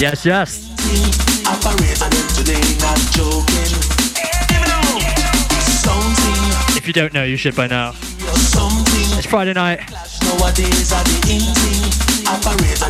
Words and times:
Yes, 0.00 0.24
yes. 0.24 0.70
If 6.76 6.86
you 6.86 6.92
don't 6.92 7.12
know, 7.12 7.24
you 7.24 7.36
should 7.36 7.54
by 7.54 7.66
now. 7.66 7.92
It's 9.16 9.26
Friday 9.26 9.52
night. 9.52 9.80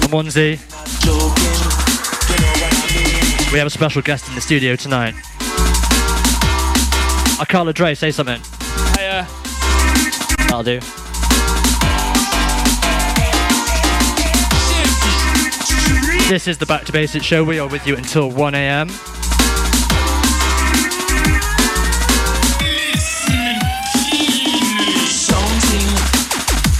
I'm 0.02 0.10
Onesie. 0.10 0.58
We 3.52 3.58
have 3.58 3.66
a 3.66 3.70
special 3.70 4.02
guest 4.02 4.28
in 4.28 4.34
the 4.34 4.40
studio 4.40 4.76
tonight. 4.76 5.14
Uh, 7.40 7.44
Carla 7.48 7.72
Dre, 7.72 7.94
say 7.94 8.10
something. 8.10 8.40
Hiya. 8.96 9.26
I'll 10.50 10.62
do. 10.62 10.80
This 16.26 16.48
is 16.48 16.56
the 16.56 16.64
Back 16.64 16.86
to 16.86 16.92
Bassix 16.92 17.22
show. 17.22 17.44
We 17.44 17.58
are 17.58 17.68
with 17.68 17.86
you 17.86 17.96
until 17.96 18.30
1 18.30 18.54
a.m. 18.54 18.88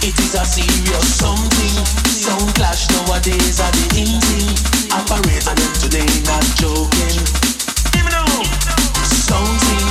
It 0.01 0.19
is 0.19 0.35
a 0.35 0.47
serious 0.47 1.15
something. 1.15 1.85
Sound 2.09 2.55
clash 2.55 2.89
nowadays 2.89 3.61
are 3.61 3.71
the 3.71 3.85
in 4.01 4.19
thing. 4.19 4.49
Operate 4.91 5.47
on 5.47 5.57
them 5.57 5.73
today, 5.75 6.07
not 6.25 6.43
joking. 6.57 7.21
Something. 9.05 9.89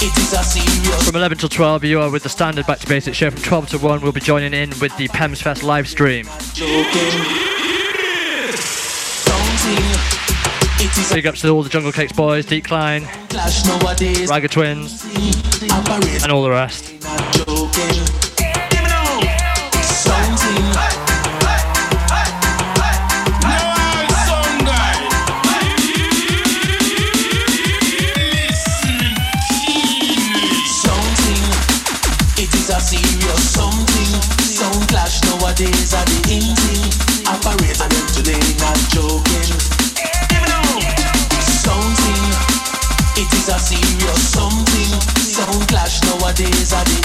It 0.00 0.16
is 0.16 0.32
a 0.32 0.42
serious. 0.42 1.06
From 1.06 1.16
11 1.16 1.36
till 1.36 1.50
12, 1.50 1.84
you 1.84 2.00
are 2.00 2.10
with 2.10 2.22
the 2.22 2.30
standard 2.30 2.66
Back 2.66 2.78
to 2.78 2.86
Bassix 2.86 3.12
show. 3.12 3.30
From 3.30 3.42
12 3.42 3.68
to 3.68 3.78
1, 3.78 4.00
we'll 4.00 4.12
be 4.12 4.20
joining 4.20 4.54
in 4.54 4.70
with 4.80 4.96
the 4.96 5.08
PEMS 5.08 5.42
Fest 5.42 5.62
live 5.62 5.86
stream. 5.86 6.26
Big 11.12 11.26
ups 11.26 11.40
to 11.40 11.48
all 11.48 11.62
the 11.62 11.70
Jungle 11.70 11.92
Cakes 11.92 12.12
boys, 12.12 12.44
Decline, 12.44 13.06
clash 13.30 13.64
nowadays. 13.64 14.28
Ragga 14.28 14.50
Twins, 14.50 15.02
and 16.22 16.30
all 16.30 16.42
the 16.42 16.50
rest. 16.50 18.33
Clash 46.44 46.72
nowadays 46.72 46.72
are 46.72 47.03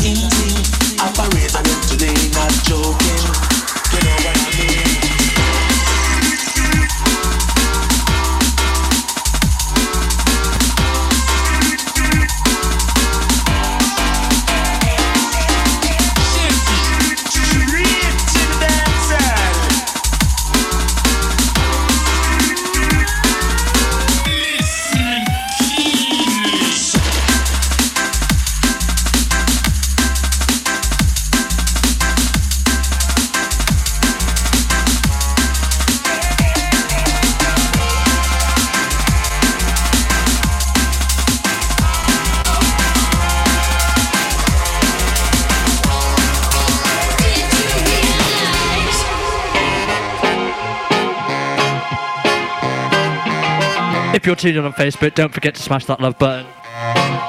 you're 54.30 54.36
tuned 54.36 54.58
in 54.58 54.64
on 54.64 54.74
Facebook, 54.74 55.16
don't 55.16 55.34
forget 55.34 55.56
to 55.56 55.62
smash 55.64 55.86
that 55.86 56.00
love 56.00 56.16
button. 56.20 56.46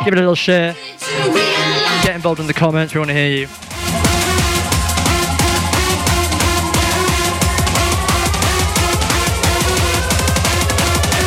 Give 0.05 0.13
it 0.13 0.19
a 0.19 0.21
little 0.21 0.35
share. 0.35 0.75
Get 2.03 2.15
involved 2.15 2.41
in 2.41 2.47
the 2.47 2.53
comments. 2.53 2.93
We 2.93 2.99
want 2.99 3.09
to 3.09 3.15
hear 3.15 3.31
you. 3.31 3.45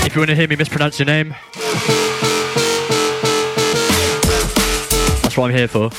If 0.05 0.13
you 0.13 0.19
want 0.21 0.29
to 0.29 0.35
hear 0.35 0.47
me 0.47 0.55
mispronounce 0.57 0.99
your 0.99 1.07
name, 1.07 1.33
that's 5.23 5.35
what 5.35 5.49
I'm 5.49 5.55
here 5.55 5.67
for. 5.67 5.89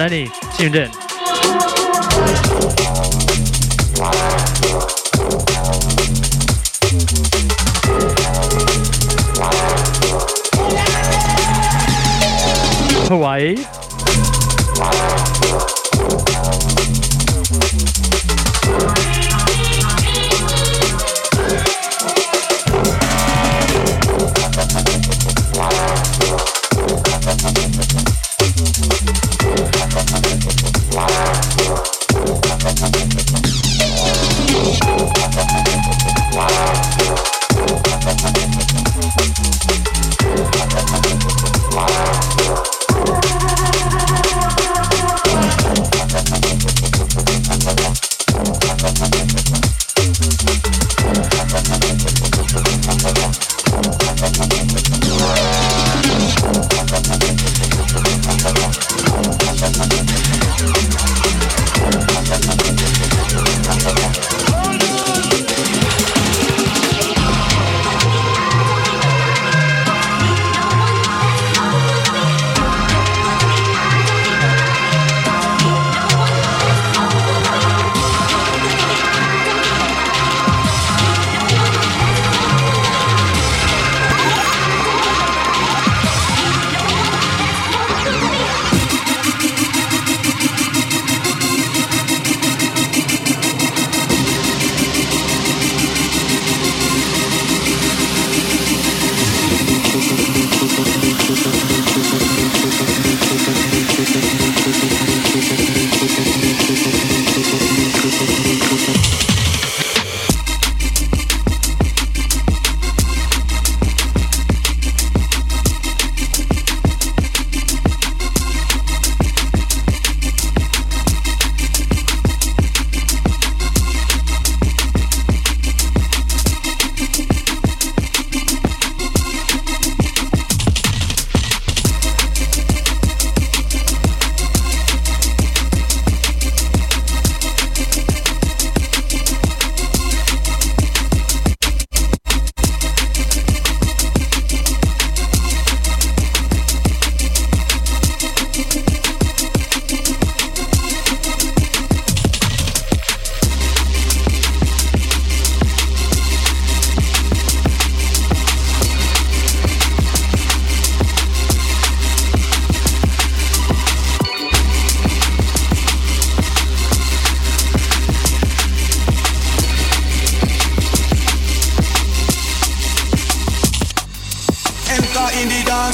Got 0.00 0.10
Lily 0.10 0.30
and 0.60 0.74
Lenny 0.74 1.09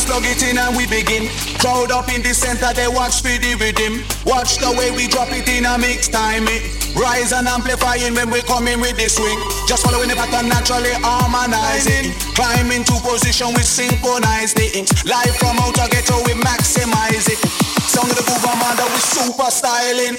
plug 0.04 0.26
it 0.26 0.42
in 0.42 0.58
and 0.58 0.76
we 0.76 0.84
begin. 0.84 1.30
Crowd 1.62 1.90
up 1.90 2.12
in 2.12 2.20
the 2.20 2.34
center, 2.34 2.74
they 2.74 2.88
watch 2.88 3.22
for 3.22 3.32
the 3.38 3.56
rhythm. 3.56 4.04
Watch 4.26 4.58
the 4.58 4.68
way 4.76 4.90
we 4.90 5.08
drop 5.08 5.32
it 5.32 5.48
in 5.48 5.64
a 5.64 5.78
mix 5.78 6.08
time. 6.08 6.44
It 6.50 6.68
rise 6.92 7.32
and 7.32 7.48
amplifying 7.48 8.12
when 8.14 8.28
we 8.28 8.42
come 8.42 8.68
in 8.68 8.80
with 8.80 8.98
the 8.98 9.08
swing. 9.08 9.38
Just 9.64 9.86
following 9.86 10.08
the 10.08 10.16
pattern 10.16 10.48
naturally 10.52 10.92
harmonizing. 11.00 12.12
Climb 12.36 12.68
into 12.74 12.92
position 13.00 13.48
we 13.56 13.62
synchronize 13.62 14.52
the 14.52 14.68
inks. 14.76 15.06
Live 15.06 15.36
from 15.40 15.56
outer 15.62 15.88
ghetto 15.88 16.20
we 16.28 16.36
maximize 16.44 17.30
it. 17.30 17.40
Sound 17.88 18.10
of 18.10 18.16
the 18.18 18.24
groove 18.26 18.42
that 18.42 18.88
we 18.92 19.00
super 19.00 19.48
styling. 19.48 20.18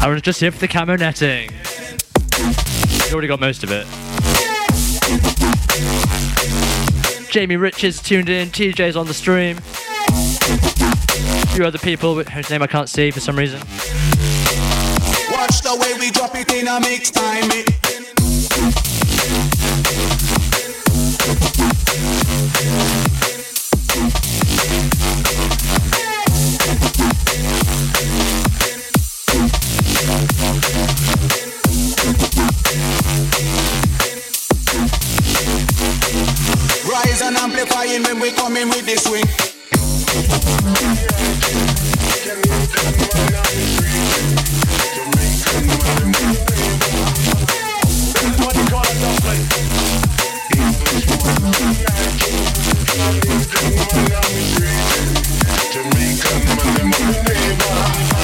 I 0.00 0.08
was 0.08 0.22
just 0.22 0.40
here 0.40 0.50
for 0.50 0.58
the 0.58 0.68
camo 0.68 0.96
netting. 0.96 1.50
You 3.06 3.12
already 3.12 3.28
got 3.28 3.40
most 3.40 3.62
of 3.62 3.70
it. 3.70 3.86
Jamie 7.32 7.56
Richards 7.56 8.00
tuned 8.02 8.28
in, 8.28 8.50
TJ's 8.50 8.94
on 8.94 9.06
the 9.06 9.14
stream. 9.14 9.56
A 9.56 9.62
few 11.54 11.64
other 11.64 11.78
people 11.78 12.22
whose 12.22 12.50
name 12.50 12.60
I 12.60 12.66
can't 12.66 12.90
see 12.90 13.10
for 13.10 13.20
some 13.20 13.38
reason. 13.38 13.58
Watch 15.30 15.62
the 15.62 15.74
way 15.80 15.98
we 15.98 16.10
drop 16.10 16.34
it 16.34 16.52
in 16.52 16.68
a 16.68 16.78
mix 16.78 17.10
time. 17.10 17.48
Rise 17.48 17.72
this 38.94 39.08
way. 39.08 39.22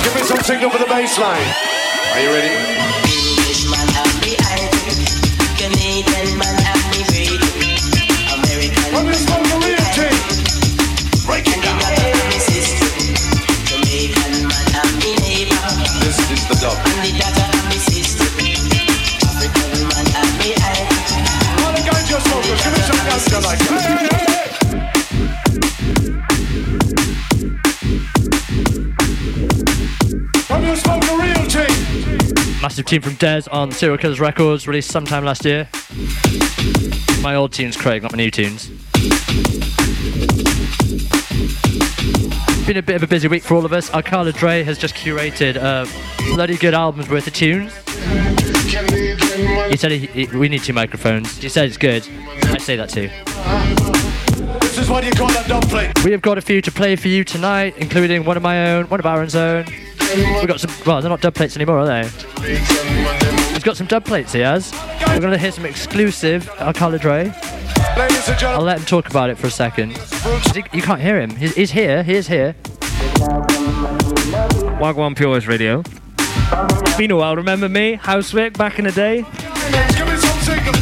Give 0.02 0.14
me 0.14 0.22
some 0.22 0.40
signal 0.42 0.70
for 0.70 0.78
the 0.78 0.84
baseline. 0.84 1.54
Are 2.12 2.20
you 2.20 2.28
ready? 2.28 2.77
Massive 32.78 32.86
tune 32.86 33.02
from 33.02 33.14
Dez 33.14 33.48
on 33.52 33.72
Serial 33.72 33.98
Killaz 33.98 34.20
Records, 34.20 34.68
released 34.68 34.92
sometime 34.92 35.24
last 35.24 35.44
year. 35.44 35.68
My 37.20 37.34
old 37.34 37.50
tunes, 37.50 37.76
Craig, 37.76 38.04
not 38.04 38.12
my 38.12 38.16
new 38.18 38.30
tunes. 38.30 38.68
Been 42.68 42.76
a 42.76 42.82
bit 42.82 42.94
of 42.94 43.02
a 43.02 43.08
busy 43.08 43.26
week 43.26 43.42
for 43.42 43.56
all 43.56 43.64
of 43.64 43.72
us. 43.72 43.92
Alcala 43.92 44.30
Dre 44.30 44.62
has 44.62 44.78
just 44.78 44.94
curated 44.94 45.56
a 45.56 45.88
bloody 46.36 46.56
good 46.56 46.72
album's 46.72 47.10
worth 47.10 47.26
of 47.26 47.32
tunes. 47.32 47.74
He 49.72 49.76
said 49.76 49.90
he, 49.90 50.06
he- 50.06 50.36
we 50.36 50.48
need 50.48 50.62
two 50.62 50.72
microphones. 50.72 51.36
He 51.38 51.48
said 51.48 51.66
it's 51.66 51.78
good. 51.78 52.06
I 52.44 52.58
say 52.58 52.76
that 52.76 52.90
too. 52.90 53.10
This 54.60 54.78
is 54.78 54.88
what 54.88 55.02
you 55.04 55.10
call 55.10 55.30
a 55.30 55.48
dub. 55.48 55.64
We 56.04 56.12
have 56.12 56.22
got 56.22 56.38
a 56.38 56.42
few 56.42 56.62
to 56.62 56.70
play 56.70 56.94
for 56.94 57.08
you 57.08 57.24
tonight, 57.24 57.74
including 57.78 58.24
one 58.24 58.36
of 58.36 58.44
my 58.44 58.70
own, 58.74 58.84
one 58.84 59.00
of 59.00 59.06
Aaron's 59.06 59.34
own. 59.34 59.64
We've 60.14 60.46
got 60.48 60.60
some, 60.60 60.70
well, 60.86 61.00
they're 61.00 61.10
not 61.10 61.20
dub 61.20 61.34
plates 61.34 61.56
anymore, 61.56 61.78
are 61.80 61.86
they? 61.86 62.08
He's 63.52 63.62
got 63.62 63.76
some 63.76 63.86
dub 63.86 64.04
plates, 64.04 64.32
he 64.32 64.40
has. 64.40 64.72
We're 65.06 65.20
going 65.20 65.32
to 65.32 65.38
hear 65.38 65.52
some 65.52 65.66
exclusive 65.66 66.48
Alcala 66.60 66.98
Dre. 66.98 67.32
I'll 68.42 68.62
let 68.62 68.78
him 68.78 68.84
talk 68.86 69.08
about 69.10 69.30
it 69.30 69.36
for 69.36 69.46
a 69.48 69.50
second. 69.50 69.92
he- 70.54 70.64
you 70.72 70.82
can't 70.82 71.00
hear 71.00 71.20
him. 71.20 71.36
He's, 71.36 71.54
he's 71.54 71.70
here, 71.72 72.02
he 72.02 72.14
is 72.14 72.26
here. 72.28 72.54
Wagwan 74.80 75.16
Pure 75.16 75.40
Radio. 75.40 75.82
It's 76.50 76.96
been 76.96 77.10
a 77.10 77.16
while, 77.16 77.36
remember 77.36 77.68
me? 77.68 77.94
Housework 77.94 78.54
back 78.54 78.78
in 78.78 78.86
the 78.86 78.92
day? 78.92 79.16
give 79.16 80.08
me 80.08 80.16
some 80.16 80.40
signal. 80.40 80.74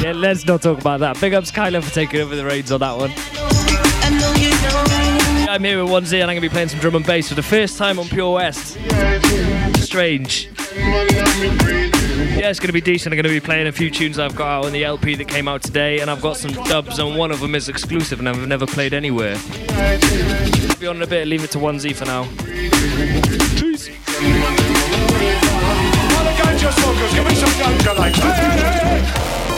Yeah, 0.00 0.12
let's 0.14 0.46
not 0.46 0.62
talk 0.62 0.80
about 0.80 1.00
that. 1.00 1.20
Big 1.20 1.34
ups 1.34 1.50
Kyler 1.50 1.82
for 1.82 1.92
taking 1.92 2.20
over 2.20 2.36
the 2.36 2.44
reins 2.44 2.70
on 2.70 2.80
that 2.80 2.96
one. 2.96 3.10
I'm 5.50 5.64
here 5.64 5.82
with 5.82 5.92
1Z 5.92 6.12
and 6.12 6.30
I'm 6.30 6.36
going 6.36 6.36
to 6.36 6.42
be 6.42 6.48
playing 6.48 6.68
some 6.68 6.78
drum 6.78 6.94
and 6.94 7.04
bass 7.04 7.28
for 7.28 7.34
the 7.34 7.42
first 7.42 7.76
time 7.76 7.98
on 7.98 8.06
Pure 8.06 8.34
West. 8.34 8.78
Strange. 9.82 10.48
Yeah, 10.76 12.50
it's 12.50 12.60
going 12.60 12.68
to 12.68 12.72
be 12.72 12.80
decent. 12.80 13.12
I'm 13.12 13.16
going 13.16 13.24
to 13.24 13.30
be 13.30 13.44
playing 13.44 13.66
a 13.66 13.72
few 13.72 13.90
tunes 13.90 14.20
I've 14.20 14.36
got 14.36 14.46
out 14.46 14.66
on 14.66 14.72
the 14.72 14.84
LP 14.84 15.16
that 15.16 15.26
came 15.26 15.48
out 15.48 15.60
today, 15.62 15.98
and 15.98 16.08
I've 16.08 16.22
got 16.22 16.36
some 16.36 16.52
dubs, 16.68 17.00
and 17.00 17.18
one 17.18 17.32
of 17.32 17.40
them 17.40 17.56
is 17.56 17.68
exclusive 17.68 18.20
and 18.20 18.28
I've 18.28 18.46
never 18.46 18.64
played 18.64 18.94
anywhere. 18.94 19.36
I'll 19.70 20.76
be 20.78 20.86
on 20.86 20.94
in 20.96 21.02
a 21.02 21.06
bit, 21.08 21.26
leave 21.26 21.42
it 21.42 21.50
to 21.50 21.58
1Z 21.58 21.96
for 21.96 22.04
now. 22.04 22.28
Peace. 23.58 23.88
All 26.14 26.24
the 26.24 26.34
guys 26.38 26.60
just. 26.60 26.78
Give 27.12 27.26
me 27.26 27.34
some 27.34 27.50
gangster 27.58 27.94
like. 27.94 28.14
Hey, 28.14 28.22
hey, 28.22 28.60
hey, 28.60 29.02
hey. 29.02 29.49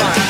fly. 0.00 0.29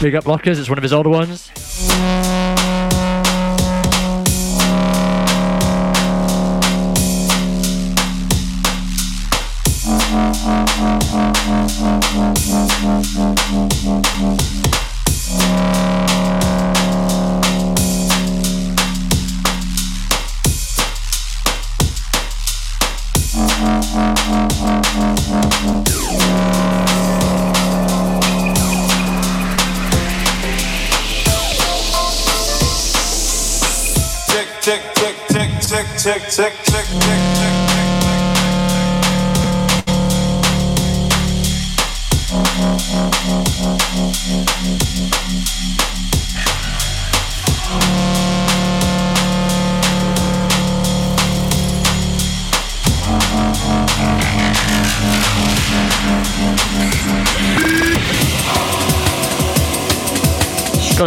Big 0.00 0.14
up 0.14 0.26
Lockers, 0.26 0.60
it's 0.60 0.68
one 0.68 0.78
of 0.78 0.82
his 0.82 0.92
older 0.92 1.10
ones. 1.10 1.50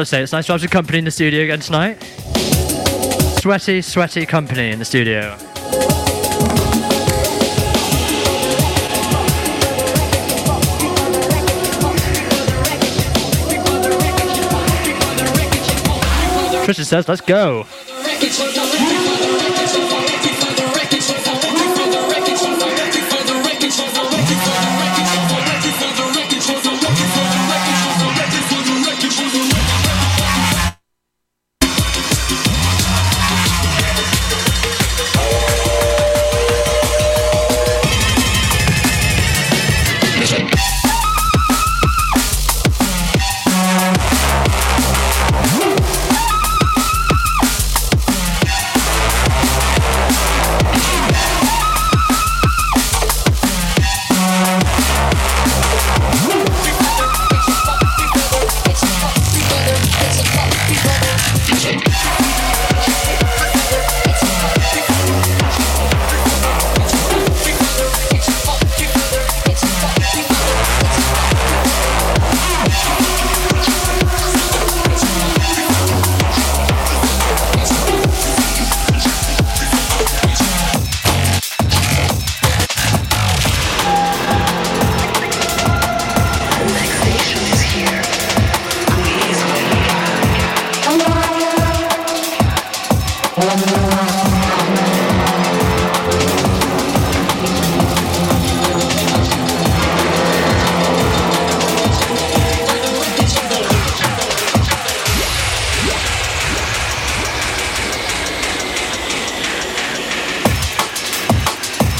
Gotta 0.02 0.10
say, 0.10 0.24
it's 0.24 0.32
nice 0.32 0.48
to 0.48 0.54
have 0.54 0.62
some 0.62 0.70
company 0.72 0.98
in 0.98 1.06
the 1.06 1.12
studio 1.12 1.44
again 1.44 1.60
tonight. 1.60 2.02
Sweaty, 3.40 3.84
sweaty 3.84 4.26
company 4.26 4.72
in 4.72 4.80
the 4.80 4.84
studio. 4.84 5.38
Tristan 16.66 16.86
says, 16.86 17.08
let's 17.08 17.22
go. 17.22 17.68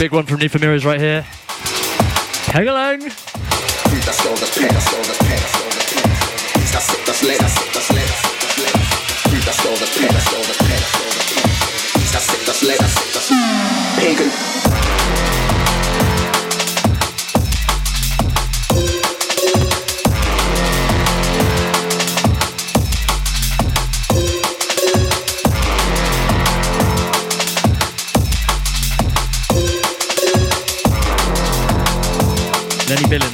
Big 0.02 0.14
one 0.14 0.26
from 0.26 0.40
Nifamiris 0.40 0.84
right 0.84 1.00
here. 1.00 1.22
Hang 2.52 2.68
along. 2.68 3.12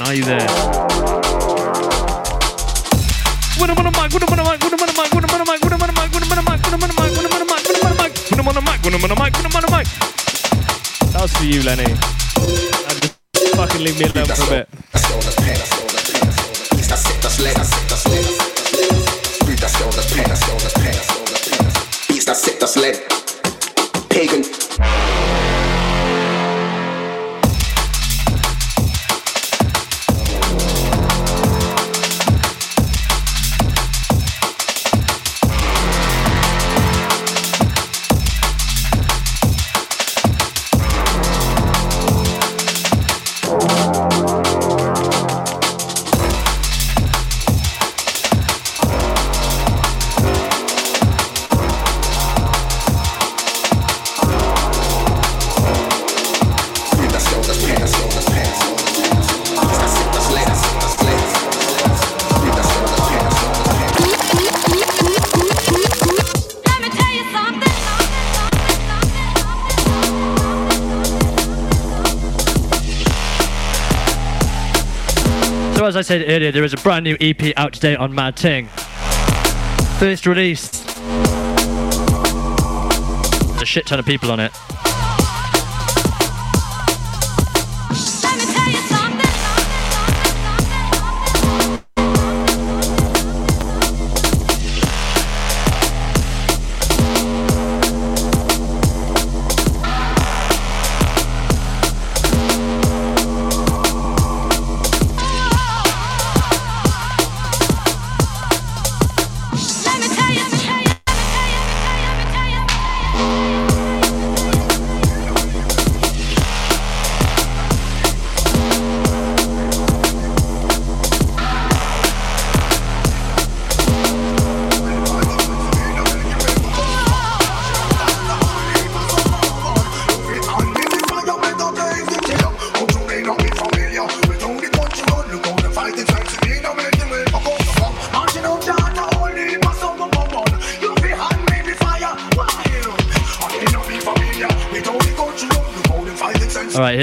You 0.08 0.24
there? 0.24 0.38
What 3.58 3.68
am 3.68 3.78
I 3.78 3.82
mic? 3.84 4.12
What 4.12 4.22
am 4.22 4.32
I 4.32 4.56
mic? 4.56 4.64
What 4.64 4.72
am 4.72 4.80
I 4.80 4.92
mic? 4.96 5.14
What 5.14 5.24
am 5.24 5.30
I 5.30 5.44
mic? 5.44 5.62
What 5.62 5.72
am 5.72 5.82
I 5.82 5.92
mic? 5.92 6.12
What 6.12 6.28
am 6.28 6.32
I 6.32 6.40
mic? 6.40 6.40
What 6.40 6.42
am 6.42 6.42
I 6.42 6.48
mic? 6.48 6.64
What 6.64 6.72
am 6.72 6.82
I 6.82 6.96
mic? 6.98 7.28
What 7.28 7.76
am 7.76 7.84
I 7.84 7.92
mic? 7.92 8.16
What 8.30 8.40
am 8.40 8.48
I 8.48 8.62
mic? 8.62 8.82
What 8.82 8.94
am 8.94 9.04
I 9.04 9.14
mic? 9.14 9.34
What 9.36 9.46
am 9.46 9.56
I 9.56 9.78
mic? 9.78 9.86
That 11.12 11.20
was 11.22 11.32
for 11.34 11.44
you, 11.44 11.62
Lenny. 11.62 11.94
Just 13.34 13.54
fucking 13.54 13.82
leave 13.82 13.98
me 13.98 14.06
alone 14.06 14.26
for 14.26 14.44
a 14.44 14.64
bit. 14.64 14.77
As 75.88 75.96
I 75.96 76.02
said 76.02 76.28
earlier, 76.28 76.52
there 76.52 76.64
is 76.64 76.74
a 76.74 76.76
brand 76.76 77.04
new 77.04 77.16
EP 77.18 77.56
out 77.56 77.72
today 77.72 77.96
on 77.96 78.14
Mad 78.14 78.36
Ting. 78.36 78.66
First 79.98 80.26
release. 80.26 80.68
There's 83.48 83.62
a 83.62 83.64
shit 83.64 83.86
ton 83.86 83.98
of 83.98 84.04
people 84.04 84.30
on 84.30 84.38
it. 84.38 84.52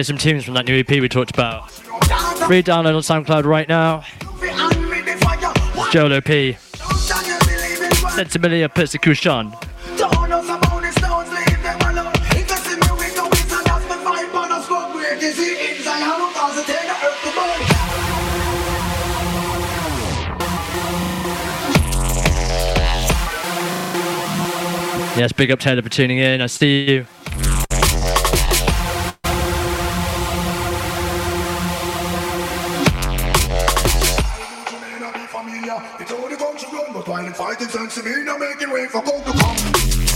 Some 0.05 0.17
tunes 0.19 0.45
from 0.45 0.53
that 0.53 0.65
new 0.67 0.77
EP 0.77 0.89
we 0.89 1.09
talked 1.09 1.31
about. 1.31 1.71
Free 1.71 2.61
download 2.61 2.95
on 2.95 3.01
SoundCloud 3.01 3.45
right 3.45 3.67
now. 3.67 4.03
Jolo 5.91 6.21
P. 6.21 6.55
Sensibilia 8.13 8.71
Persecution. 8.73 9.51
Yes, 25.17 25.31
big 25.31 25.49
up 25.49 25.59
Taylor 25.59 25.81
for 25.81 25.89
tuning 25.89 26.17
in. 26.19 26.41
I 26.41 26.47
see 26.47 26.91
you. 26.91 27.07
Fighting 37.35 37.67
sense 37.67 37.95
to 37.95 38.03
me, 38.03 38.23
now 38.23 38.37
making 38.37 38.71
way 38.71 38.87
for 38.87 39.01
gold 39.01 39.25
to 39.25 39.31
come. 39.33 40.14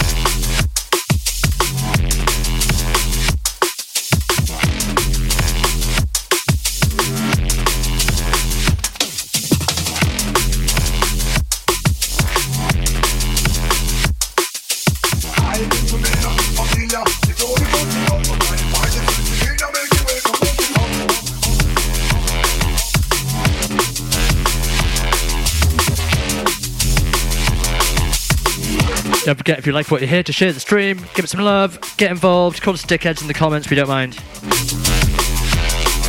Forget, 29.50 29.60
if 29.60 29.66
you 29.66 29.74
like 29.74 29.90
what 29.90 30.02
you 30.02 30.08
hear, 30.08 30.22
to 30.22 30.32
share 30.32 30.54
the 30.54 30.60
stream, 30.60 30.98
give 31.16 31.26
it 31.26 31.28
some 31.28 31.42
love, 31.42 31.80
get 31.98 32.12
involved, 32.12 32.62
call 32.62 32.76
us 32.76 32.86
dickheads 32.86 33.22
in 33.24 33.28
the 33.28 33.34
comments, 33.34 33.66
if 33.66 33.72
we 33.72 33.78
don't 33.78 33.88
mind. 33.88 34.16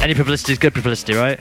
Any 0.03 0.15
publicity 0.15 0.53
is 0.53 0.59
good 0.59 0.75
publicity, 0.75 1.15
right? 1.15 1.41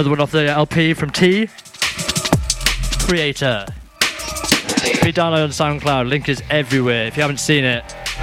Another 0.00 0.10
one 0.12 0.20
off 0.20 0.30
the 0.30 0.48
LP 0.48 0.94
from 0.94 1.10
T. 1.10 1.46
Creator. 3.06 3.66
Free 5.02 5.12
download 5.12 5.44
on 5.44 5.50
SoundCloud. 5.50 6.08
Link 6.08 6.26
is 6.26 6.42
everywhere. 6.48 7.04
If 7.04 7.18
you 7.18 7.20
haven't 7.20 7.36
seen 7.36 7.64
it, 7.64 7.84
you 8.16 8.22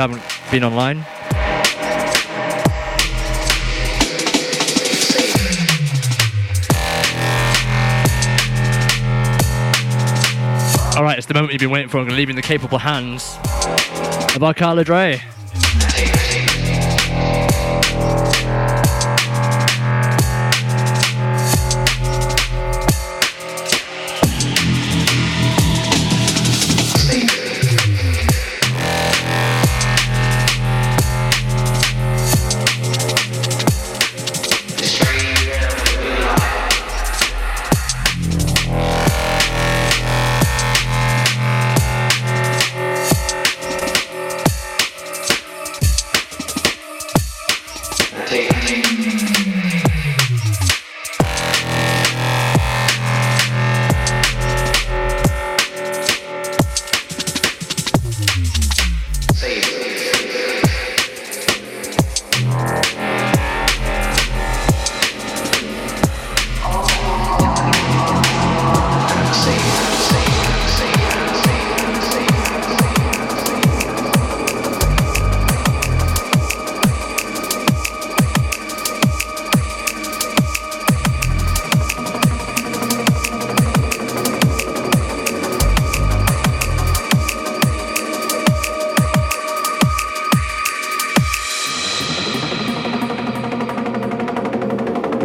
haven't 0.00 0.20
been 0.50 0.64
online. 0.64 1.04
Alright, 10.96 11.18
it's 11.18 11.28
the 11.28 11.34
moment 11.34 11.52
you've 11.52 11.60
been 11.60 11.70
waiting 11.70 11.88
for. 11.88 12.00
I'm 12.00 12.08
in 12.08 12.34
the 12.34 12.42
capable 12.42 12.78
hands 12.78 13.38
of 14.34 14.42
our 14.42 14.52
Carla 14.52 14.82
Dre. 14.82 15.22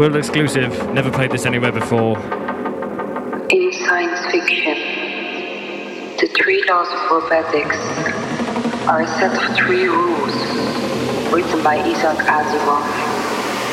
World 0.10 0.26
exclusive. 0.26 0.92
Never 0.92 1.12
played 1.12 1.30
this 1.30 1.46
anywhere 1.46 1.72
before. 1.72 2.18
In 3.52 3.72
science 3.86 4.20
fiction, 4.32 4.74
the 6.18 6.28
three 6.36 6.64
laws 6.68 6.88
of 6.88 7.12
robotics 7.12 7.78
are 8.90 9.04
a 9.04 9.08
set 9.08 9.38
of 9.38 9.56
three 9.56 9.86
rules 9.86 10.34
written 11.32 11.62
by 11.64 11.76
Isaac 11.76 12.26
Asimov, 12.26 12.90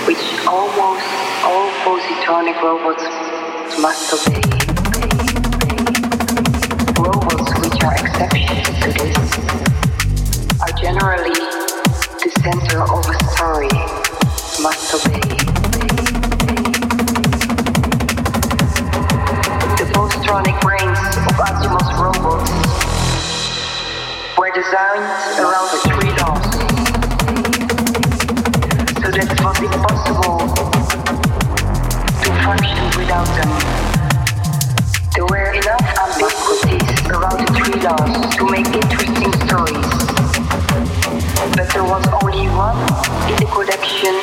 which 0.06 0.20
almost 0.46 1.08
all 1.42 1.70
positronic 1.88 2.60
robots 2.60 3.08
must 3.80 4.12
obey. 4.12 4.44
Robots 7.00 7.50
which 7.64 7.82
are 7.82 7.94
exceptions 7.94 8.68
to 8.84 8.92
this 8.92 9.16
are 10.60 10.74
generally 10.76 11.32
the 12.20 12.30
center 12.44 12.82
of 12.82 13.08
a 13.08 13.16
story, 13.32 13.70
must 14.60 15.06
obey. 15.06 15.25
Designed 24.66 25.38
around 25.38 25.68
the 25.70 25.78
three 25.86 26.10
laws, 26.18 26.42
so 28.98 29.08
that 29.14 29.26
it 29.30 29.40
was 29.46 29.58
impossible 29.62 30.38
to 32.22 32.28
function 32.42 32.86
without 32.98 33.30
them. 33.38 33.50
There 35.14 35.26
were 35.26 35.54
enough 35.54 35.86
ambiguities 36.02 36.98
around 37.14 37.46
the 37.46 37.50
three 37.54 37.78
laws 37.78 38.10
to 38.36 38.42
make 38.50 38.66
interesting 38.66 39.30
stories, 39.46 39.90
but 41.54 41.70
there 41.70 41.86
was 41.86 42.02
only 42.22 42.48
one 42.50 42.78
in 43.30 43.36
the 43.38 43.46
collection 43.46 44.18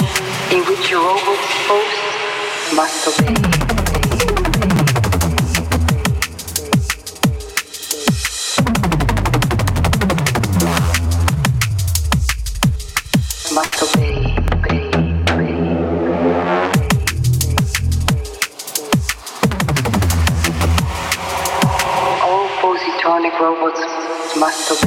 in 0.52 0.66
which 0.68 0.92
a 0.92 0.98
robot's 0.98 1.56
host 1.72 2.04
must 2.76 3.08
obey. 3.08 4.53
All 24.44 24.83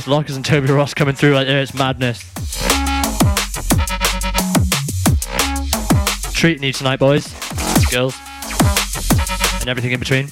Luke 0.00 0.06
Lockers 0.06 0.36
and 0.36 0.44
Toby 0.44 0.72
Ross 0.72 0.94
coming 0.94 1.14
through 1.14 1.32
right 1.32 1.46
there. 1.46 1.60
It's 1.60 1.74
madness. 1.74 2.20
Treating 6.32 6.62
you 6.62 6.72
tonight, 6.72 6.98
boys, 6.98 7.28
girls, 7.90 8.16
and 9.60 9.68
everything 9.68 9.92
in 9.92 10.00
between. 10.00 10.30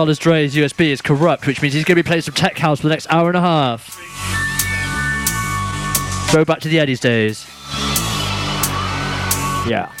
Carlos 0.00 0.18
Dre's 0.18 0.54
USB 0.54 0.86
is 0.86 1.02
corrupt, 1.02 1.46
which 1.46 1.60
means 1.60 1.74
he's 1.74 1.84
going 1.84 1.94
to 1.94 2.02
be 2.02 2.06
playing 2.06 2.22
some 2.22 2.32
tech 2.32 2.56
house 2.56 2.80
for 2.80 2.88
the 2.88 2.94
next 2.94 3.06
hour 3.10 3.28
and 3.28 3.36
a 3.36 3.40
half. 3.42 3.98
Go 6.32 6.42
back 6.42 6.60
to 6.60 6.68
the 6.68 6.80
Eddie's 6.80 7.00
days. 7.00 7.44
Yeah. 9.68 9.92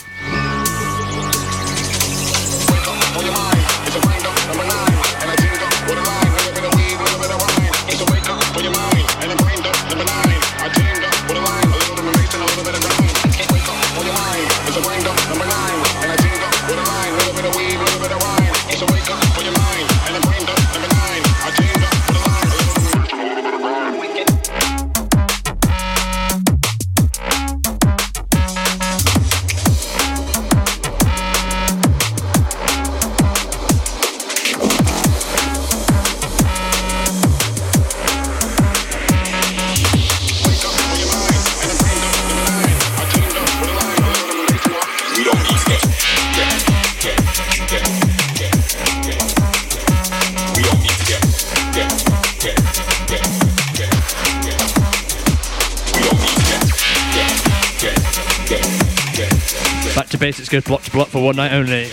place. 60.30 60.40
It's 60.40 60.48
good 60.48 60.64
block 60.64 60.82
to 60.82 60.90
block 60.90 61.08
for 61.08 61.22
one 61.22 61.36
night 61.36 61.52
only. 61.52 61.88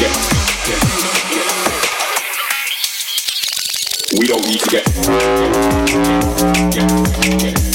Yeah. 0.00 0.12
Yeah. 0.68 0.80
We 4.18 4.26
don't 4.26 4.46
need 4.46 4.60
to 4.60 4.70
get. 4.70 4.86
Yeah. 6.74 7.65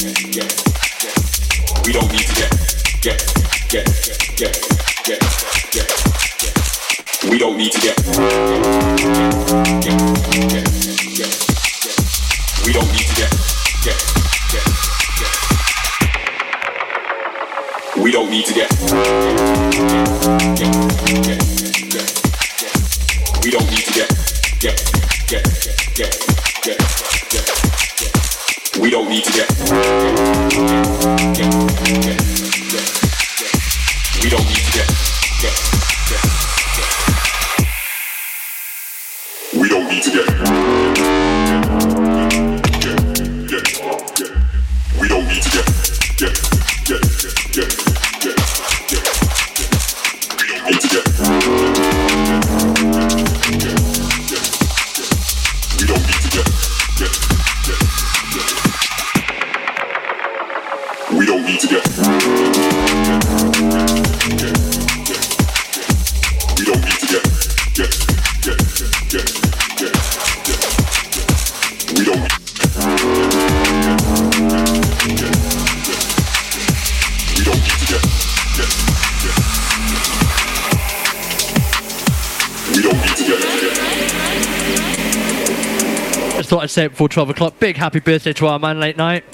before 86.74 87.08
12 87.08 87.30
o'clock. 87.30 87.58
Big 87.58 87.76
happy 87.76 88.00
birthday 88.00 88.32
to 88.32 88.46
our 88.46 88.58
man 88.58 88.80
late 88.80 88.96
night. 88.96 89.24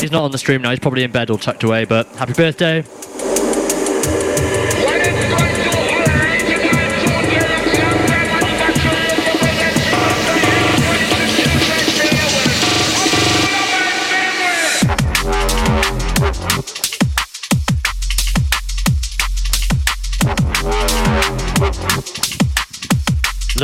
He's 0.00 0.12
not 0.12 0.22
on 0.22 0.30
the 0.30 0.38
stream 0.38 0.62
now, 0.62 0.70
he's 0.70 0.80
probably 0.80 1.02
in 1.02 1.10
bed 1.10 1.30
or 1.30 1.38
tucked 1.38 1.64
away, 1.64 1.84
but 1.84 2.06
happy 2.16 2.34
birthday. 2.34 2.84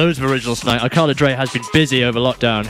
loads 0.00 0.18
of 0.18 0.24
originals 0.24 0.60
tonight. 0.60 0.90
Carla 0.90 1.12
Dre 1.12 1.34
has 1.34 1.52
been 1.52 1.62
busy 1.74 2.04
over 2.04 2.18
lockdown. 2.18 2.64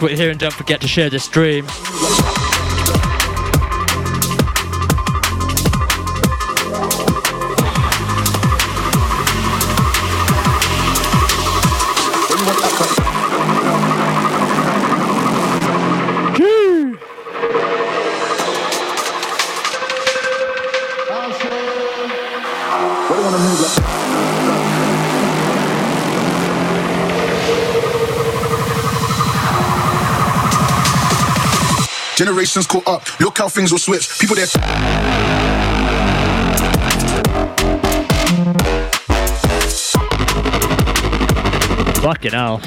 Like 0.00 0.10
what 0.12 0.18
you're 0.18 0.34
don't 0.34 0.52
forget 0.52 0.80
to 0.80 0.86
share 0.86 1.10
this 1.10 1.24
stream. 1.24 1.66
Generations 32.18 32.66
caught 32.66 32.88
up. 32.88 33.20
Look 33.20 33.38
how 33.38 33.48
things 33.48 33.70
will 33.70 33.78
switch. 33.78 34.18
People 34.18 34.34
there. 34.34 34.48
Fucking 42.02 42.32
hell. 42.32 42.58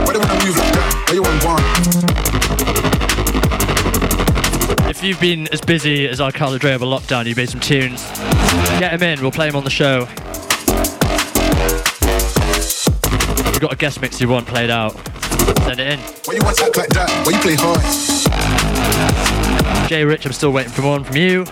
Why 0.00 0.12
they 0.12 0.18
wanna 0.18 0.44
move 0.46 0.56
like 0.56 0.72
that? 0.72 1.04
Why 1.08 1.12
you 1.12 1.20
want? 1.20 1.62
If 4.88 5.04
you've 5.04 5.20
been 5.20 5.46
as 5.48 5.60
busy 5.60 6.08
as 6.08 6.22
our 6.22 6.32
Carla 6.32 6.58
Dre 6.58 6.72
over 6.72 6.86
lockdown, 6.86 7.26
you've 7.26 7.36
made 7.36 7.50
some 7.50 7.60
tunes. 7.60 8.02
Get 8.80 8.98
them 8.98 9.02
in, 9.02 9.20
we'll 9.20 9.30
play 9.30 9.48
them 9.48 9.56
on 9.56 9.64
the 9.64 9.68
show. 9.70 10.08
Got 13.62 13.72
a 13.72 13.76
guest 13.76 14.00
mix 14.00 14.20
you 14.20 14.28
want 14.28 14.44
played 14.44 14.70
out, 14.70 14.92
send 15.62 15.78
it 15.78 15.86
in. 15.86 15.98
Why 16.24 16.34
you 16.34 16.42
want 16.42 16.56
to 16.56 16.64
act 16.64 16.76
like 16.76 16.88
that? 16.88 17.08
Why 17.24 17.30
you 17.30 17.38
play 17.38 17.54
hard? 17.54 17.78
Jay 19.88 20.04
Rich, 20.04 20.26
I'm 20.26 20.32
still 20.32 20.50
waiting 20.50 20.72
for 20.72 20.82
one 20.82 21.04
from 21.04 21.14
you. 21.14 21.44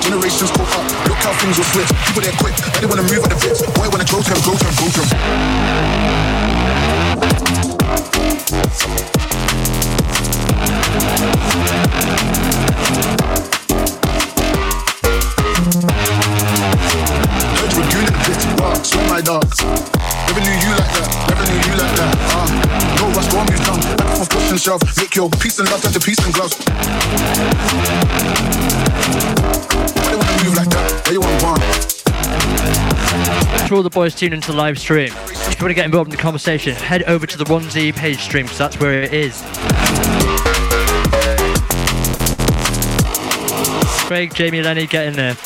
Generations 0.00 0.50
caught 0.52 0.72
up. 0.72 0.84
Look 1.06 1.18
how 1.18 1.34
things 1.34 1.58
will 1.58 1.66
switch. 1.66 1.88
People 2.06 2.22
there 2.22 2.32
quick. 2.40 2.54
Why 2.56 2.80
they 2.80 2.86
wanna 2.86 3.02
move 3.02 3.22
at 3.22 3.28
the 3.28 3.36
bits? 3.46 3.60
Why 3.76 3.88
wanna 3.88 4.06
go 4.08 4.22
to 4.22 4.30
them, 4.32 4.40
go 4.42 4.56
to 4.56 4.64
them, 4.64 4.74
go 4.80 4.88
to 4.88 5.00
them? 11.44 11.47
My 19.18 19.24
dog. 19.24 19.50
Never 20.30 20.40
knew 20.40 20.54
you 20.62 20.70
like 20.78 20.92
that. 20.94 21.10
Never 21.28 21.42
knew 21.50 21.58
you 21.66 21.74
like 21.74 21.90
that. 21.98 22.14
Ah, 22.38 22.46
no, 23.00 23.10
what's 23.10 23.26
wrong 23.34 23.46
with 23.50 23.58
done? 23.66 23.80
Back 23.98 24.06
and 24.06 24.16
forth, 24.16 24.30
push 24.30 24.50
and 24.50 24.60
shove. 24.60 24.80
Make 24.96 25.16
your 25.16 25.28
peace 25.42 25.58
and 25.58 25.68
love 25.70 25.82
turn 25.82 25.92
to 25.92 25.98
peace 25.98 26.24
and 26.24 26.32
gloves. 26.32 26.54
Why 26.54 26.74
they 30.06 30.14
wanna 30.14 30.44
move 30.44 30.54
like 30.54 30.70
that? 30.70 31.02
Why 31.04 31.12
you 31.12 31.20
want 31.20 31.42
one? 31.42 31.58
To 33.66 33.74
all 33.74 33.82
the 33.82 33.90
boys 33.90 34.14
tuned 34.14 34.34
into 34.34 34.52
the 34.52 34.56
live 34.56 34.78
stream, 34.78 35.10
if 35.10 35.58
you 35.58 35.64
want 35.64 35.70
to 35.70 35.74
get 35.74 35.84
involved 35.84 36.12
in 36.12 36.16
the 36.16 36.22
conversation, 36.22 36.76
head 36.76 37.02
over 37.04 37.26
to 37.26 37.36
the 37.36 37.44
1Z 37.44 37.96
page 37.96 38.20
stream 38.20 38.44
because 38.44 38.58
that's 38.58 38.78
where 38.78 39.02
it 39.02 39.12
is. 39.12 39.42
Craig, 44.06 44.32
Jamie, 44.32 44.62
Lenny, 44.62 44.86
get 44.86 45.08
in 45.08 45.14
there. 45.14 45.36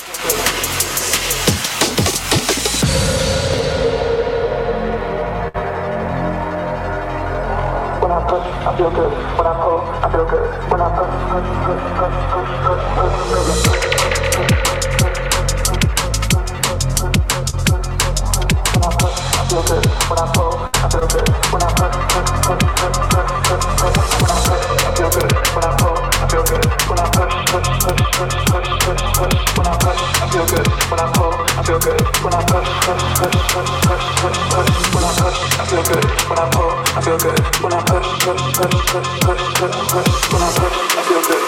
I 32.24 32.40
push, 32.44 32.70
push, 32.86 33.02
push, 33.18 33.34
push, 33.50 33.70
push, 33.82 34.38
push, 34.52 34.78
when 34.94 35.02
I 35.02 35.12
push, 35.18 35.38
I 35.58 35.64
feel 41.02 41.22
good. 41.22 41.41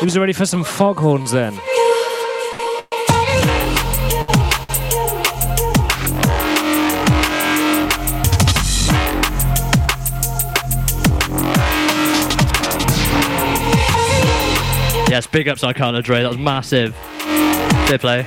Who's 0.00 0.16
ready 0.16 0.32
for 0.32 0.46
some 0.46 0.64
foghorns 0.64 1.30
then? 1.30 1.52
Yes, 15.10 15.26
big 15.26 15.48
ups 15.48 15.62
on 15.62 15.74
Carla 15.74 16.00
Dre. 16.00 16.22
That 16.22 16.28
was 16.28 16.38
massive. 16.38 16.96
Fair 17.86 17.98
play. 17.98 18.26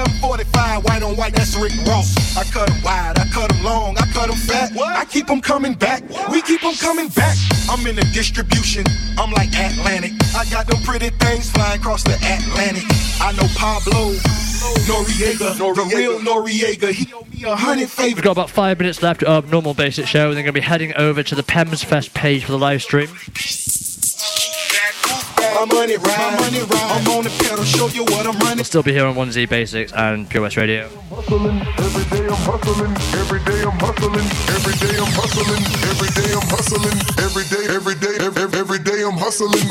745, 0.00 0.84
white 0.84 1.02
on 1.02 1.14
white, 1.16 1.34
that's 1.34 1.54
Rick 1.56 1.72
Ross. 1.86 2.16
I 2.36 2.44
cut 2.44 2.70
'em 2.70 2.82
wide, 2.82 3.18
I 3.18 3.26
cut 3.28 3.52
'em 3.52 3.62
long, 3.62 3.98
I 3.98 4.06
cut 4.12 4.30
'em 4.30 4.36
fat. 4.36 4.72
I 4.78 5.04
keep 5.04 5.30
'em 5.30 5.42
coming 5.42 5.74
back, 5.74 6.02
we 6.30 6.40
keep 6.40 6.64
'em 6.64 6.74
coming 6.76 7.08
back. 7.08 7.36
I'm 7.68 7.86
in 7.86 7.96
the 7.96 8.04
distribution, 8.04 8.84
I'm 9.18 9.30
like 9.32 9.54
Atlantic. 9.54 10.12
I 10.34 10.46
got 10.46 10.66
them 10.68 10.80
pretty 10.82 11.10
things 11.18 11.50
flying 11.50 11.80
across 11.80 12.02
the 12.02 12.14
Atlantic. 12.14 12.84
I 13.20 13.32
know 13.32 13.48
Pablo, 13.54 14.14
Noriega, 14.88 15.58
the 15.58 15.84
real 15.94 16.18
Noriega. 16.20 16.92
He 16.92 17.12
owe 17.12 17.26
me 17.30 17.44
a 17.44 17.54
hundred 17.54 17.90
favors. 17.90 18.14
We've 18.14 18.24
got 18.24 18.32
about 18.32 18.48
five 18.50 18.78
minutes 18.78 19.02
left 19.02 19.22
of 19.22 19.50
normal 19.50 19.74
basic 19.74 20.06
show, 20.06 20.28
and 20.28 20.36
then 20.36 20.44
going 20.44 20.54
to 20.54 20.60
be 20.60 20.60
heading 20.60 20.94
over 20.96 21.22
to 21.22 21.34
the 21.34 21.42
Pems 21.42 21.84
Fest 21.84 22.14
page 22.14 22.44
for 22.44 22.52
the 22.52 22.58
live 22.58 22.82
stream. 22.82 23.08
My 25.54 25.64
money 25.66 25.96
ride, 25.96 26.38
my 26.38 26.40
money 26.40 26.60
ride. 26.60 26.90
I'm 26.92 27.06
on 27.16 27.24
the 27.24 27.30
pedal, 27.30 27.64
show 27.64 27.88
you 27.88 28.04
what 28.04 28.26
I'm 28.26 28.38
running. 28.38 28.56
We'll 28.56 28.64
still 28.64 28.82
be 28.82 28.92
here 28.92 29.06
on 29.06 29.14
1Z 29.14 29.48
Bassix 29.48 29.92
and 29.96 30.28
Pure 30.28 30.42
West 30.42 30.56
Radio. 30.56 30.88
Hustling, 31.10 31.60
every 31.78 32.04
day 32.10 32.26
I'm 32.26 32.36
hustling, 32.48 32.92
every 33.18 33.40
day 33.44 33.62
I'm 33.62 33.78
hustling, 33.78 34.28
every 34.54 34.74
day 34.78 34.96
I'm 34.98 35.12
hustling, 35.12 35.64
every 35.90 36.10
day 36.14 36.32
I'm 36.32 36.46
hustling, 36.48 36.98
every 37.18 37.44
day, 37.44 37.64
every 37.74 37.94
day, 37.94 38.16
every, 38.24 38.58
every 38.58 38.78
day 38.78 39.02
I'm 39.02 39.18
hustling. 39.18 39.66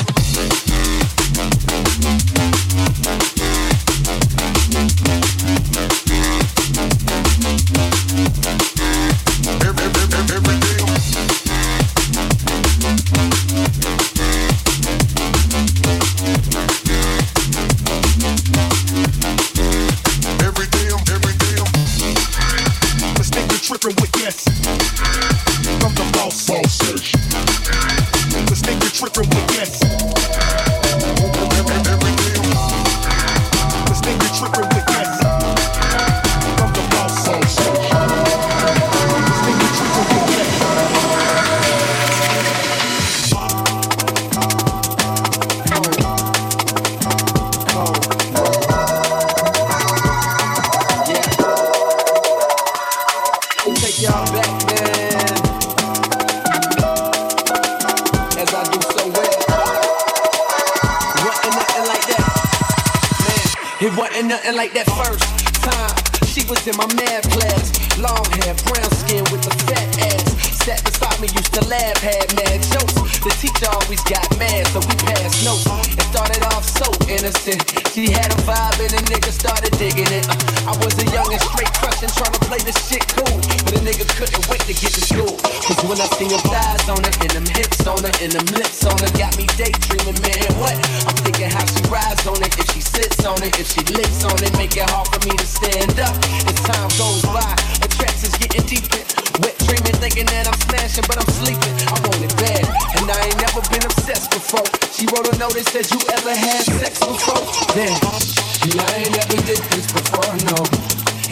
The 73.20 73.28
teacher 73.36 73.68
always 73.68 74.00
got 74.08 74.24
mad, 74.40 74.64
so 74.72 74.80
we 74.80 74.96
passed 74.96 75.44
notes. 75.44 75.68
It 75.92 76.00
started 76.08 76.40
off 76.56 76.64
so 76.64 76.88
innocent. 77.04 77.60
She 77.92 78.08
had 78.08 78.32
a 78.32 78.38
vibe 78.48 78.80
and 78.80 78.96
a 78.96 79.02
nigga 79.12 79.28
started 79.28 79.76
digging 79.76 80.08
it. 80.08 80.24
Uh, 80.24 80.72
I 80.72 80.74
was 80.80 80.96
a 80.96 81.04
young 81.12 81.28
and 81.28 81.42
straight 81.52 81.68
crushing, 81.76 82.08
trying 82.16 82.32
to 82.32 82.42
play 82.48 82.64
the 82.64 82.72
shit 82.72 83.04
cool. 83.12 83.36
But 83.68 83.76
a 83.76 83.80
nigga 83.84 84.08
couldn't 84.16 84.40
wait 84.48 84.64
to 84.64 84.72
get 84.72 84.96
to 84.96 85.04
school. 85.04 85.36
Cause 85.36 85.76
when 85.84 86.00
I 86.00 86.08
see 86.16 86.32
them 86.32 86.40
thighs 86.48 86.88
on 86.88 87.04
her, 87.04 87.12
and 87.20 87.30
them 87.36 87.46
hips 87.52 87.84
on 87.84 88.00
her, 88.00 88.14
and 88.24 88.32
them 88.32 88.46
lips 88.56 88.88
on 88.88 88.96
her, 88.96 89.12
got 89.20 89.36
me 89.36 89.44
daydreaming, 89.60 90.16
man, 90.24 90.48
what? 90.56 90.80
I'm 91.04 91.16
thinking 91.20 91.52
how 91.52 91.68
she 91.68 91.84
rides 91.92 92.24
on 92.24 92.40
it, 92.40 92.56
if 92.56 92.72
she 92.72 92.80
sits 92.80 93.20
on 93.28 93.36
it, 93.44 93.52
if 93.60 93.68
she 93.68 93.84
licks 93.92 94.24
on 94.24 94.40
it, 94.40 94.56
make 94.56 94.80
it 94.80 94.88
hard 94.88 95.12
for 95.12 95.20
me 95.28 95.36
to 95.36 95.44
stand 95.44 95.92
up. 96.00 96.16
As 96.48 96.56
time 96.64 96.88
goes 96.96 97.20
by, 97.28 97.52
the 97.84 97.88
tracks 98.00 98.24
is 98.24 98.32
getting 98.40 98.64
deeper. 98.64 99.04
Wet 99.44 99.56
dreaming, 99.68 99.96
thinking 100.00 100.24
that 100.32 100.48
I'm 100.48 100.56
smashing, 100.72 101.04
but 101.04 101.20
I'm 101.20 101.28
sleeping. 101.36 101.76
I 101.84 101.96
want 102.00 102.24
it 102.24 102.32
bad, 102.40 102.64
I 103.10 103.26
ain't 103.26 103.40
never 103.42 103.60
been 103.70 103.84
obsessed 103.84 104.30
before. 104.30 104.66
She 104.94 105.06
wrote 105.10 105.26
a 105.26 105.36
note 105.38 105.54
that 105.54 105.66
says 105.66 105.90
you 105.90 105.98
ever 106.14 106.34
had 106.34 106.62
sex 106.62 106.98
before. 107.00 107.42
Then, 107.74 107.90
and 107.90 108.80
I 108.80 109.02
ain't 109.02 109.12
never 109.14 109.38
did 109.46 109.62
this 109.70 109.86
before, 109.90 110.30
no. 110.46 110.60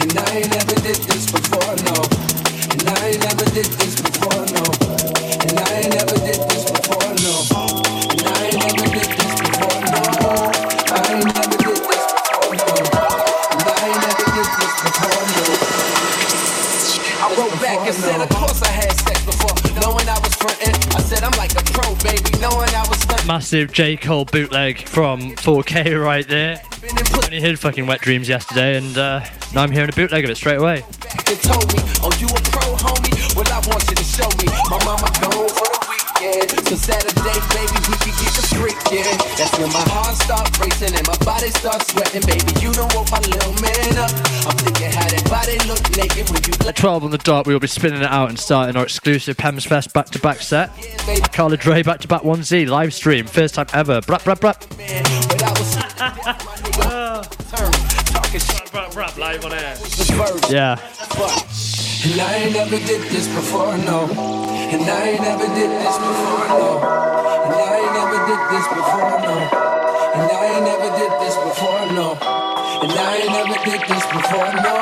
And 0.03 0.11
I 0.17 0.43
ain't 0.43 0.51
never 0.51 0.75
did 0.81 0.99
this 1.07 1.25
before, 1.31 1.75
no. 1.87 1.97
And 2.73 2.83
I 2.89 3.15
ain't 3.15 3.23
never 3.23 3.45
did 3.55 3.65
this 3.79 3.98
Massive 23.29 23.71
J. 23.71 23.95
Cole 23.95 24.25
bootleg 24.25 24.87
from 24.87 25.35
4K 25.35 26.03
right 26.03 26.27
there. 26.27 26.59
I 26.81 27.25
Only 27.25 27.39
heard 27.39 27.59
fucking 27.59 27.85
Wet 27.85 28.01
Dreamz 28.01 28.27
yesterday, 28.27 28.77
and 28.77 28.97
uh, 28.97 29.23
now 29.53 29.61
I'm 29.61 29.69
hearing 29.69 29.89
a 29.89 29.93
bootleg 29.93 30.23
of 30.23 30.31
it 30.31 30.35
straight 30.35 30.57
away. 30.57 30.81
Saturday, 36.75 37.39
baby, 37.53 37.88
we 38.63 38.71
can 38.71 38.79
get 38.79 38.89
the 38.89 38.89
freak, 38.89 38.91
yeah. 38.91 39.15
That's 39.37 39.57
when 39.57 39.71
my 39.71 39.79
heart 39.89 40.15
start 40.17 40.59
racing 40.59 40.93
and 40.95 41.07
my 41.07 41.15
body 41.25 41.49
starts 41.49 41.87
sweating, 41.91 42.21
baby. 42.25 42.51
You 42.59 42.73
don't 42.73 42.93
woke 42.95 43.11
my 43.11 43.19
little 43.19 43.53
man 43.61 43.97
up. 43.97 44.11
I'm 44.45 44.57
thinking 44.57 44.91
how 44.91 45.07
that 45.07 45.23
body 45.29 45.57
look 45.67 45.81
naked 45.95 46.29
when 46.29 46.43
you 46.43 46.53
At 46.67 46.75
12 46.75 47.03
on 47.03 47.11
the 47.11 47.17
dot, 47.19 47.45
we 47.47 47.53
will 47.53 47.59
be 47.59 47.67
spinning 47.67 48.01
it 48.01 48.09
out 48.09 48.29
and 48.29 48.39
starting 48.39 48.75
our 48.75 48.83
exclusive 48.83 49.37
Pems 49.37 49.65
Fest 49.65 49.93
back 49.93 50.07
to 50.07 50.19
back 50.19 50.41
set. 50.41 50.71
Carla 51.33 51.57
Dre 51.57 51.83
back 51.83 51.99
to 52.01 52.07
back 52.07 52.21
1Z 52.21 52.67
live 52.67 52.93
stream, 52.93 53.25
first 53.25 53.55
time 53.55 53.67
ever. 53.73 54.01
Brap, 54.01 54.23
brap, 54.23 54.39
brap. 54.39 54.59
But 55.29 55.43
I 55.43 55.51
was 55.51 55.75
talking 58.11 58.39
shit. 58.39 58.73
Rap, 58.73 58.95
rap, 58.95 59.17
live 59.17 59.45
on 59.45 59.53
air. 59.53 59.75
This 59.75 60.09
verse. 60.09 60.51
Yeah. 60.51 60.77
And 62.01 62.21
I 62.21 62.33
ain't 62.35 62.53
never 62.53 62.79
did 62.79 63.01
this 63.11 63.27
before, 63.27 63.77
no. 63.77 64.07
And 64.07 64.83
I 64.87 65.09
ain't 65.09 65.21
never 65.21 65.47
did 65.47 65.69
this 65.69 65.97
before, 65.97 66.47
no. 66.47 66.79
And 66.79 67.53
I 67.59 67.75
ain't 67.75 67.91
never 67.91 68.19
did 68.23 68.39
this 68.55 68.67
before, 68.71 69.19
no. 69.19 69.35
And 70.15 70.31
I 70.31 70.45
ain't 70.47 70.63
never 70.63 70.89
did 70.95 71.11
this 71.19 71.35
before, 71.35 71.91
no. 71.91 72.15
And 72.83 72.91
I 72.93 73.17
ain't 73.17 73.31
never 73.35 73.59
did 73.65 73.81
this 73.83 74.05
before, 74.15 74.53
no. 74.63 74.75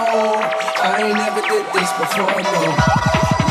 I 0.78 1.02
ain't 1.02 1.18
never 1.18 1.42
did 1.42 1.66
this 1.74 1.92
before, 1.98 2.38
no. 2.38 3.47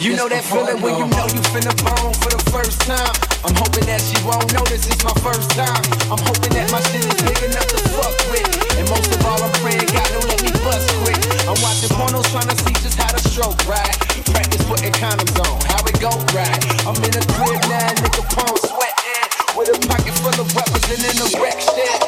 You 0.00 0.16
know 0.16 0.32
that 0.32 0.40
feeling 0.48 0.80
when 0.80 0.96
you 0.96 1.04
know 1.12 1.28
you 1.28 1.44
finna 1.52 1.76
bone 1.84 2.16
for 2.24 2.32
the 2.32 2.40
first 2.48 2.80
time. 2.88 3.12
I'm 3.44 3.52
hoping 3.52 3.84
that 3.84 4.00
she 4.00 4.16
won't 4.24 4.48
notice 4.48 4.88
it's 4.88 5.04
my 5.04 5.12
first 5.20 5.52
time. 5.52 5.76
I'm 6.08 6.16
hoping 6.24 6.56
that 6.56 6.72
my 6.72 6.80
shit 6.88 7.04
is 7.04 7.20
big 7.20 7.36
enough 7.44 7.68
to 7.68 7.80
fuck 7.92 8.16
with. 8.32 8.48
And 8.80 8.88
most 8.88 9.12
of 9.12 9.20
all, 9.28 9.36
I'm 9.36 9.52
praying 9.60 9.84
God 9.92 10.08
don't 10.08 10.24
let 10.24 10.40
me 10.40 10.56
bust 10.64 10.88
quick. 11.04 11.20
I'm 11.44 11.60
watching 11.60 11.92
pornos 11.92 12.24
trying 12.32 12.48
to 12.48 12.56
see 12.64 12.72
just 12.80 12.96
how 12.96 13.12
to 13.12 13.20
stroke 13.28 13.60
right. 13.68 13.92
Practice 14.32 14.64
putting 14.64 14.96
condoms 14.96 15.36
on, 15.36 15.60
how 15.68 15.84
it 15.84 15.96
go 16.00 16.16
right. 16.32 16.60
I'm 16.88 16.96
in 17.04 17.12
a 17.12 17.22
crib 17.36 17.60
now, 17.68 17.92
nigga, 18.00 18.24
palm 18.32 18.56
sweating. 18.56 19.28
With 19.52 19.68
a 19.68 19.76
pocket 19.84 20.16
full 20.16 20.32
of 20.32 20.48
weapons 20.56 20.88
and 20.96 21.02
in 21.12 21.16
a 21.20 21.28
wreck 21.44 21.60
shit. 21.60 22.00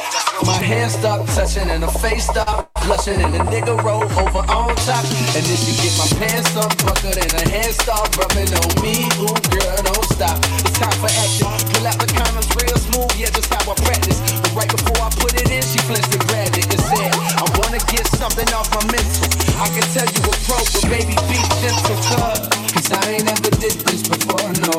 My 0.48 0.56
hands 0.64 0.96
start 0.96 1.28
touching 1.36 1.68
and 1.68 1.84
her 1.84 1.92
face 2.00 2.24
start 2.24 2.71
blushing 2.84 3.20
and 3.22 3.32
the 3.34 3.42
nigga 3.50 3.74
roll 3.82 4.04
over 4.04 4.42
on 4.50 4.74
top. 4.86 5.04
And 5.36 5.42
then 5.42 5.58
she 5.58 5.72
get 5.78 5.94
my 5.98 6.08
pants 6.18 6.50
unbuckled 6.54 7.16
and 7.16 7.30
her 7.32 7.46
hands 7.50 7.76
start 7.78 8.10
rubbing 8.18 8.50
on 8.50 8.70
me. 8.82 9.06
Ooh, 9.22 9.36
girl, 9.54 9.78
don't 9.86 10.06
stop. 10.10 10.38
It's 10.62 10.78
time 10.78 10.96
for 10.98 11.10
action. 11.10 11.48
Pull 11.74 11.86
out 11.86 11.98
the 11.98 12.08
condoms 12.10 12.50
real 12.58 12.78
smooth, 12.78 13.12
yeah, 13.18 13.30
just 13.30 13.52
how 13.52 13.62
I 13.62 13.74
practice. 13.86 14.18
But 14.42 14.52
right 14.54 14.70
before 14.70 14.98
I 14.98 15.10
put 15.14 15.34
it 15.34 15.48
in, 15.50 15.62
she 15.62 15.78
flinched 15.86 16.12
and 16.12 16.24
grabbed 16.28 16.58
it 16.58 16.66
and 16.70 16.82
said, 16.82 17.12
I 17.38 17.44
wanna 17.62 17.80
get 17.90 18.06
something 18.18 18.48
off 18.54 18.68
my 18.74 18.82
mental. 18.90 19.30
I 19.62 19.68
can 19.70 19.86
tell 19.94 20.08
you 20.08 20.22
a 20.26 20.34
pro, 20.46 20.58
but 20.58 20.84
baby, 20.90 21.14
be 21.30 21.38
gentle, 21.62 21.98
cuz. 22.10 22.38
Cause 22.72 22.88
I 22.90 23.20
ain't 23.20 23.26
never 23.26 23.50
did 23.62 23.76
this 23.86 24.02
before, 24.06 24.50
no. 24.66 24.74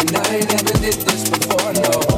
And 0.00 0.10
I 0.12 0.24
ain't 0.38 0.50
never 0.50 0.74
did 0.78 0.98
this 1.02 1.22
before, 1.28 1.72
no. 1.82 2.13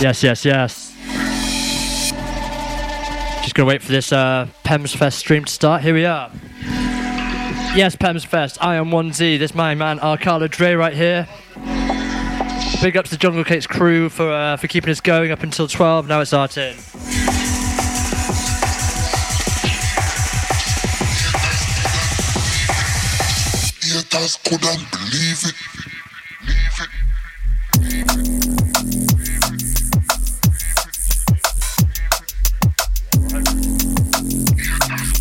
Yes, 0.00 0.22
yes, 0.22 0.44
yes. 0.44 0.94
Just 3.42 3.54
gonna 3.56 3.66
wait 3.66 3.82
for 3.82 3.90
this 3.90 4.12
uh, 4.12 4.46
Pems 4.62 4.94
Fest 4.94 5.18
stream 5.18 5.44
to 5.44 5.52
start. 5.52 5.82
Here 5.82 5.92
we 5.92 6.04
are. 6.04 6.30
Yes, 7.74 7.96
Pems 7.96 8.24
Fest. 8.24 8.58
I 8.60 8.76
am 8.76 8.90
1Z. 8.90 9.40
This 9.40 9.56
my 9.56 9.74
man 9.74 9.98
Arcala 9.98 10.48
Dre 10.48 10.74
right 10.74 10.94
here. 10.94 11.26
Big 12.80 12.96
up 12.96 13.06
to 13.06 13.10
the 13.10 13.16
Jungle 13.16 13.42
Cakes 13.42 13.66
crew 13.66 14.08
for 14.08 14.30
uh, 14.30 14.56
for 14.56 14.68
keeping 14.68 14.90
us 14.90 15.00
going 15.00 15.32
up 15.32 15.42
until 15.42 15.66
12. 15.66 16.06
Now 16.06 16.20
it's 16.20 16.32
our 16.32 16.46
turn. 16.46 16.76
Haters 23.82 24.38
couldn't 24.44 24.90
believe 24.92 25.42
it. 25.44 26.97